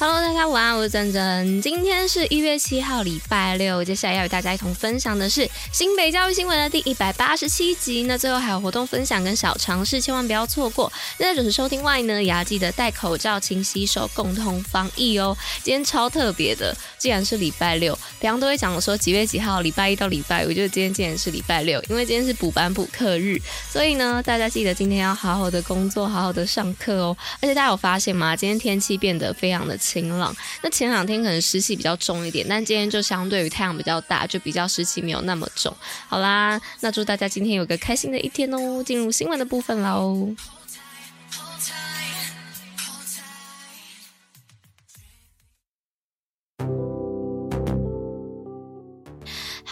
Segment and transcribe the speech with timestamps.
[0.00, 1.60] Hello，大家晚安，我是珍珍。
[1.60, 3.82] 今天是一月七号，礼拜六。
[3.82, 8.04] 接下来要与大家一同分享的是新北教育新闻的第一百八十七集。
[8.04, 10.92] 那最后还有活动分享跟小常识，千万不要错过。
[11.18, 15.36] 那在准时收听外呢，也要记得戴口罩、勤洗手，共同防疫哦。
[15.64, 23.36] 今天超特别的，既然是礼拜六，平常都会讲说几月几号，礼拜一到礼拜五，我觉得今天竟然是礼拜六，因为今天是补班补课日，
[23.68, 27.16] 所以呢，大家记得今天要好好的工作，好好的上课哦。
[27.40, 28.36] 而且大家有发现吗？
[28.36, 35.74] 今天天气变得非常的 晴朗，那前两天可能湿气比较重一点，但今天就相对于太阳比较大，就比较湿气没有那么重。
[36.08, 38.82] 好啦，那祝大家今天有个开心的一天哦！
[38.84, 40.28] 进入新闻的部分喽。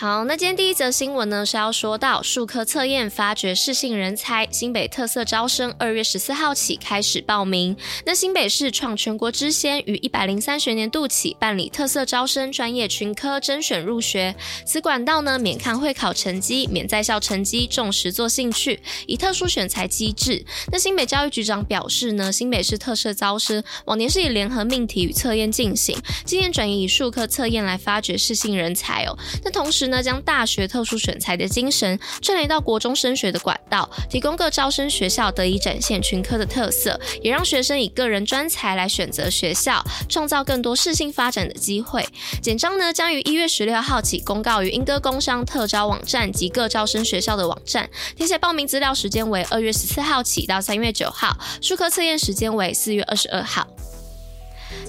[0.07, 7.77] 好，那今天第一则新闻呢是要说到数科测验发掘适性人才，新北特色招生二月十四号起开始报名。
[8.05, 14.33] 那新北市创全国之先，于一百零三学年度起办理特色招生专业群科甄选入学，
[14.65, 20.47] 此管道呢免看会考成绩，免在校成绩，重实作兴趣，以特殊选才机制。
[20.71, 29.19] 那新北教育局长表示呢，新北市特色招生往年是以联合命题与测验进行，今年转移以数科测验来发掘适性人才哦。
[29.45, 42.07] 那同时呢，将大学特殊选才的精神串联到国中升学的管道，提供各招生学校得以展现群科的特色，也让学生以个人专才来选择学校，创造更多适性发展的机会。
[42.43, 53.67] 简章呢将于一月十六号起公告于英歌工商特招网站及各招生学校的网站，填写报名资料时间为二月十四号起到三月九号，术科测验时间为四月二十二号。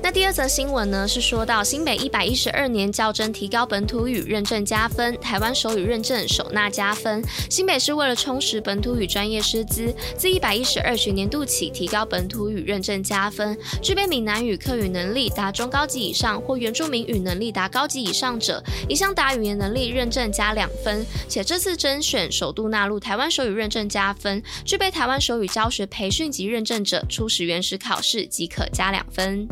[0.01, 7.23] 那第二则新闻呢，是说到新北一百一十二年教甄提高本土语认证加分，台湾手语认证首纳加分。
[7.49, 21.05] 新北市为了充实本土语专业师资，自一百一十二学年度起提高本土语认证加分，具备闽南语客语能力达中高级以上或原住民语能力达高级以上者，一项达语言能力认证加两分。
[21.27, 29.47] 且这次甄选首度纳入台湾手语认证加分，具备台湾手语教学培训及认证者，初始原始考试即可加两分。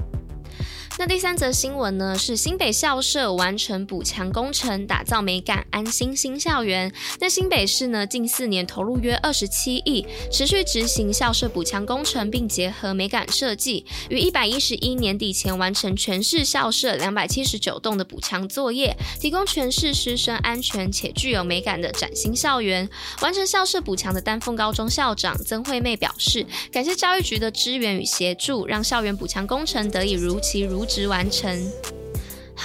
[0.97, 6.89] 那第三则新闻呢，是新北校舍完成补强工程，打造美感安心新校园。
[7.19, 22.89] 那新北市呢，近四年投入约二十七亿，持续执行校舍补强工程，并结合美感设计，于一百一十一年底前完成全市校舍两百七十九栋的补强作业，提供全市师生安全且具有美感的崭新校园。
[23.21, 31.94] 完成校舍补强的丹凤高中校长曾惠妹表示，感谢教育局的支援与协助，让校园补强工程得以如期如值完成。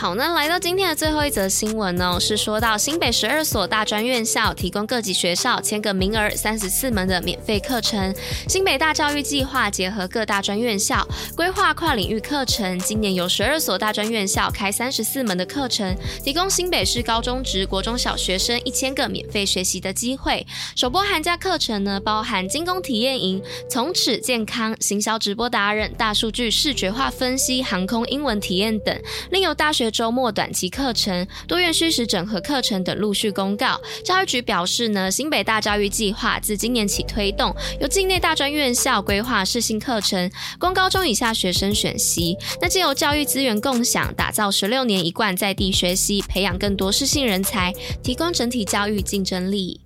[0.01, 8.15] 好，那来到今天的最后一则新闻呢，是说到新北十二所大专院校提供各级学校签个名额三十四门的免费课程。
[8.49, 11.07] 新北大教育计划结合各大专院校
[11.37, 15.95] 规划跨领域课程，今年有十二所大专院校开三十四门的课程，
[16.25, 20.47] 提供新北市高中职、国中小学生一千个免费学习的机会。
[20.75, 28.99] 首波寒假课程呢，包含精工体验营、从此健康、行销直播达人、大数据视觉化分析、航空英文体验等，
[29.31, 29.90] 另有大学。
[29.91, 33.81] 周末短期课程、多元虚实整合课程等陆续公告。
[34.05, 42.37] 教育局表示呢，新北大教育计划自今年起推动，由境内大专院校规划适性课程，供高中以下学生选习。
[42.61, 49.81] 那借由教育资源共享，打造十六年一贯在地学习，培养更多适性人才，提供整体教育竞争力。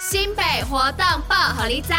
[0.00, 1.96] 新北活动报合理在。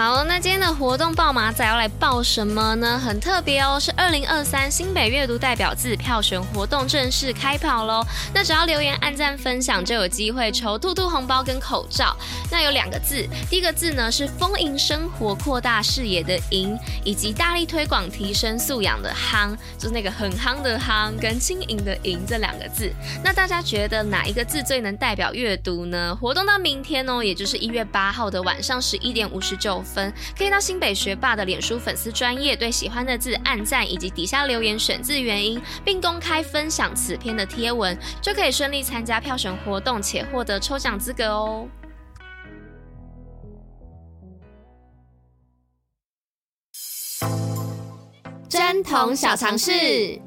[0.00, 2.98] 好，那今天的活动报马仔要来报什么呢？
[2.98, 8.02] 很特别哦，是二零二三新北阅读代表字票选活动正式开跑喽！
[8.32, 12.16] 那只要留言、按赞、分享，就有机会抽兔兔红包跟口罩。
[12.50, 16.74] 那有两个字，第一个字呢是丰盈生活、扩大视野的盈，
[17.04, 22.90] 以及大力推广、提升素养的夯，就是那个很夯的夯跟轻盈的盈这两个字。
[23.22, 26.16] 那大家觉得哪一个字最能代表阅读呢？
[26.18, 41.68] 活动到明天哦，也就是一月八号的晚上十一点五十九分，可以到新北学霸的脸书粉丝专页对喜欢的字按赞，以及底下留言选字原因，并公开分享此篇的贴文，就可以顺利参加票选活动，且获得抽奖资格哦。
[48.48, 50.20] 针筒小尝试。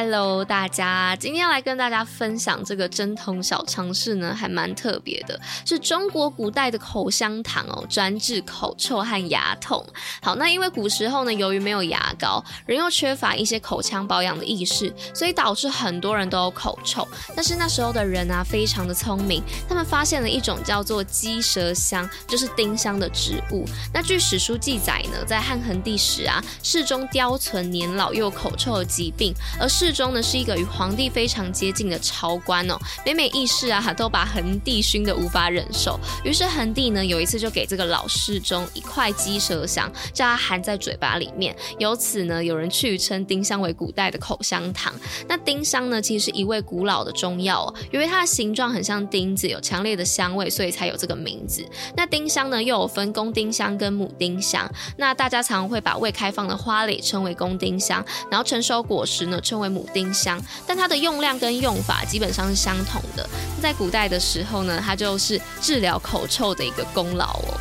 [0.00, 5.36] Hello，大家，今天要来跟大家分享这个针筒小常识呢，还蛮特别的，
[5.66, 9.84] 是中国古代的口香糖哦，专治口臭和牙痛。
[10.22, 17.04] 好，那因为古时候呢，由于没有牙膏，人又缺乏一些口腔保养的意识，所以导致很多人都有口臭。
[17.34, 23.64] 但是那时候的人啊，非常的聪明，他们发现了一种叫做鸡舌香，就是丁香的植物。
[23.92, 32.76] 那据史书记载呢，在汉桓帝时啊，世中叼存年老又口臭的疾病，而世中呢是一个与皇帝非常接近的朝官哦，
[33.06, 35.98] 每每议事啊，都把恒帝熏得无法忍受。
[36.22, 41.56] 于是恒帝呢有一次就给这个老世中一块鸡舌香，叫他含在嘴巴里面。
[41.78, 44.92] 由此呢，有人去称丁香为古代的口香糖。
[45.26, 51.66] 那丁香呢，其实是一味古老的中药哦，因为它的形状很像钉子，有强烈的香味，所以才有这个名字。
[51.96, 54.70] 那丁香呢，又有分公丁香跟母丁香。
[54.98, 63.28] 那大家常会把未开放的花蕾称为公丁香，然后成熟果实呢称为母母丁香，但它的用量跟用法基本上是相同的。
[63.62, 67.60] 在古代的时候呢，它就是治疗口臭的一个功劳哦。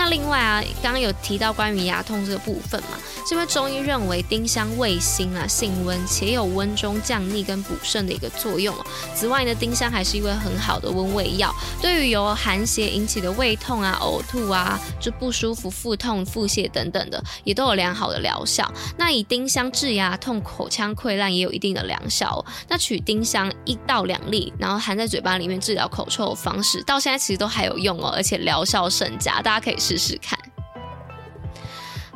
[0.00, 2.96] 那另外啊，刚刚有提到关于牙痛这个部分嘛，
[3.28, 8.74] 是因为中医认为丁香味辛啊，性温，且有温中降逆跟补肾的一个作用。
[8.74, 18.72] 哦此外呢，丁香还是一味很好的温胃药，对于由寒邪引起的胃痛啊、呕吐啊、就不舒服、腹痛、腹泻等等的，也都有良好的疗效。
[18.96, 22.42] 那以丁香治牙痛、口腔溃烂也有一定的疗效。
[22.68, 29.76] 那取丁香一到两粒，然后含在嘴巴里面治疗口臭的方式，到现在其实都还有用哦，而且疗效甚佳，大家可以。
[29.90, 30.38] 试试看。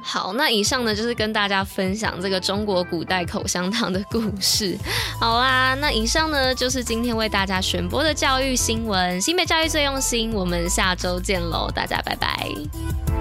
[0.01, 4.79] 好，那以上呢就是跟大家分享这个中国古代口香糖的故事。
[5.19, 10.33] 好啦，那以上呢就是今天为大家选播的教育新闻，新北教育最用心。
[10.33, 13.14] 我们下周见喽，大家拜拜。